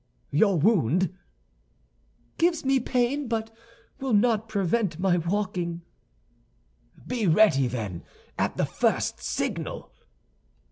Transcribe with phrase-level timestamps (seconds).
[0.31, 1.13] "Your wound?"
[2.39, 3.55] "Gives me pain, but
[3.99, 5.83] will not prevent my walking."
[7.05, 8.01] "Be ready, then,
[8.35, 9.91] at the first signal."